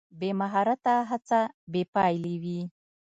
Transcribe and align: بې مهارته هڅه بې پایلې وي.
بې 0.19 0.29
مهارته 0.39 0.93
هڅه 1.09 1.39
بې 1.71 1.81
پایلې 1.93 2.35
وي. 2.43 2.61